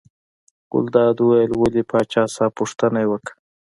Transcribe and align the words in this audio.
ګلداد 0.71 1.15
وویل 1.21 1.51
ولې 1.55 1.83
پاچا 1.89 2.23
صاحب 2.35 2.51
پوښتنه 2.59 2.97
یې 3.03 3.07
وکړه. 3.09 3.33